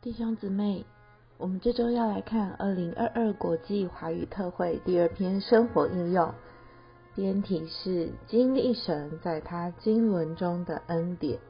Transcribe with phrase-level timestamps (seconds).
[0.00, 0.86] 弟兄姊妹，
[1.38, 6.32] 我们这周要来看二零二二国际华语特会第二篇生活应用，
[7.16, 11.40] 编题是经历神在他经纶中的恩典。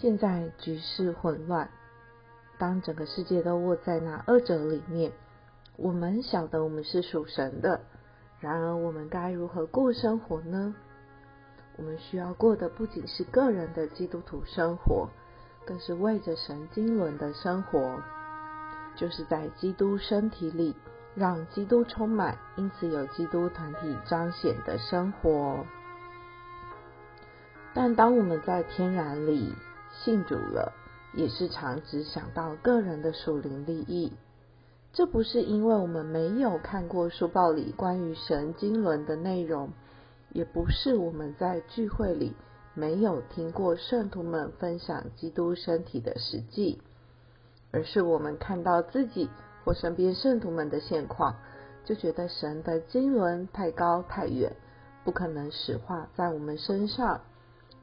[0.00, 1.70] 现在局势混乱，
[2.58, 5.12] 当整个世界都握在那二者里面，
[5.76, 7.80] 我们晓得我们是属神的，
[8.40, 10.74] 然而我们该如何过生活呢？
[11.76, 15.08] 我们需要过的不仅是个人的基督徒生活。
[15.64, 18.02] 更是为着神经纶的生活，
[18.96, 20.74] 就是在基督身体里，
[21.14, 25.64] 让基督充满，因此有基督团体彰显的生活。
[27.74, 29.54] 但当我们在天然里
[29.90, 30.72] 信主了，
[31.14, 34.12] 也是常只想到个人的属灵利益。
[34.92, 39.70] 这不是因为我们没有看过书报里关于神经纶的内容，
[40.30, 42.34] 也不是我们在聚会里。
[42.74, 46.80] 没有听过圣徒们分享基督身体的实际，
[47.70, 49.28] 而是我们看到自己
[49.62, 51.36] 或身边圣徒们的现况，
[51.84, 54.56] 就觉得神的经纶太高太远，
[55.04, 57.20] 不可能实化在我们身上。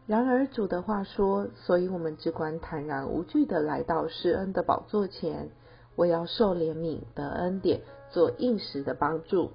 [0.08, 5.52] 然而主的话说，所以我们只管坦然无惧的来到施恩的宝座前，
[5.96, 9.52] 我要受怜悯得恩典，做应时的帮助。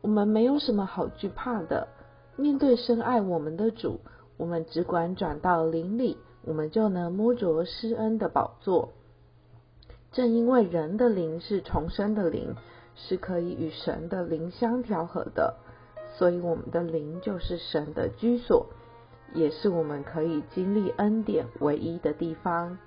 [0.00, 1.88] 我们没有什么好惧怕的，
[2.36, 3.98] 面对深爱我们的主。
[4.36, 8.90] 我们只管转到灵里，我们就能摸着施恩的宝座。
[10.12, 12.54] 正因为人的灵是重生的灵，
[12.96, 15.56] 是可以与神的灵相调和的，
[16.16, 18.66] 所以我们的灵就是神的居所，
[19.34, 22.78] 也是我们可以经历恩典唯一的地方。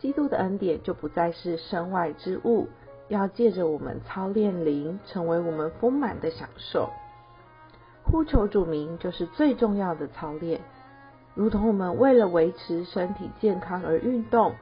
[0.00, 2.66] 基督的恩典就不再是身外之物，
[3.08, 6.90] 要借着我们操练灵，成为我们丰满的享受。
[8.14, 10.60] 呼求主名就是最重要的操练，
[11.34, 14.52] 如同我们为了维持身体健康而运动，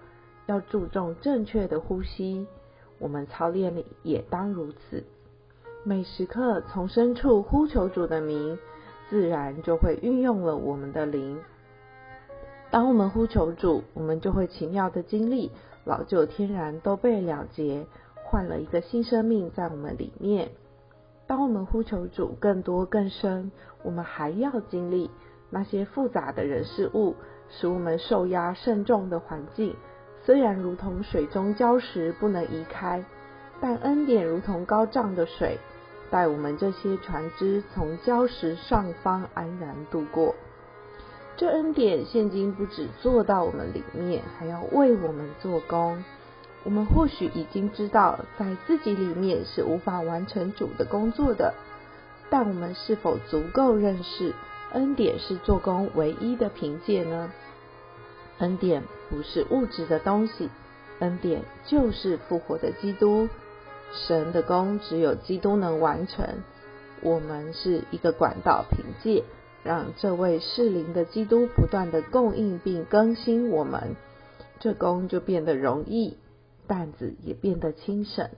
[0.47, 2.47] 要注重正确的呼吸，
[2.99, 5.05] 我们操练也当如此。
[5.85, 8.59] 每时刻从深处呼求主的名，
[9.11, 11.39] 自然就会运用了我们的灵。
[12.71, 15.51] 当我们呼求主，我们就会奇妙的经历
[15.85, 17.85] 老旧天然都被了结，
[18.25, 20.49] 换了一个新生命在我们里面。
[21.33, 23.51] 当我们呼求主更多更深，
[23.83, 25.11] 我们还要经历
[25.49, 27.17] 那些复杂的人事物，
[27.49, 29.75] 使我们受压甚重的环境。
[30.27, 33.03] 虽然如同水中礁石不能移开，
[33.63, 35.57] 但恩典如同高涨的水，
[36.11, 40.35] 带我们这些船只从礁石上方安然度过。
[41.39, 46.05] 这恩典现今不止做到我们里面，还要为我们做工。
[46.65, 51.55] 我们或许已经知道，在自己里面是无法完成主的工作的，
[52.31, 54.33] 但我们是否足够认识
[54.73, 57.33] 恩典是做工唯一的凭借呢？
[58.39, 60.51] 恩典不是物质的东西，
[61.01, 63.29] 恩典就是复活的基督。
[63.93, 66.27] 神的工只有基督能完成，
[67.03, 69.25] 我们是一个管道，凭借
[69.63, 73.97] 让这位适灵的基督不断的供应并更新我们，
[74.61, 76.17] 这工就变得容易。
[76.73, 78.31] 担子也变得轻省。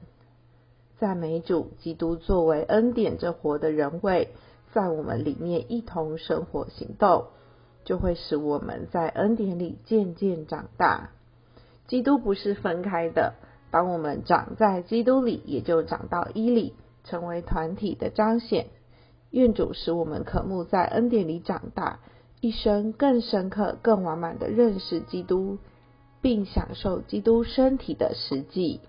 [0.98, 4.30] 赞美主，基督作为恩典这活的人位，
[4.72, 7.26] 在我们里面一同生活行动，
[7.84, 11.10] 就会使我们在恩典里渐渐长大。
[11.86, 13.34] 基督不是分开的，
[13.70, 16.74] 当我们长在基督里，也就长到伊里，
[17.04, 18.66] 成为团体的彰显。
[19.30, 22.00] 愿主使我们渴慕在恩典里长大，
[22.40, 25.58] 一生更深刻、更完满的认识基督。
[26.24, 28.80] 并享受基督身体的实际。